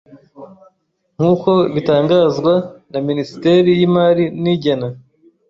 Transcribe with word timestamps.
nk’uko 1.15 1.51
bitangazwa 1.73 2.53
na 2.91 2.99
Minisiteri 3.07 3.69
y’Imari 3.79 4.25
n’Igena 4.41 4.87